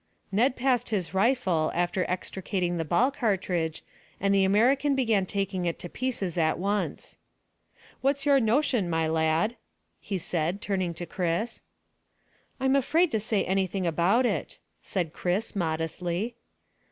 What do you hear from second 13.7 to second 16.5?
about it," said Chris modestly.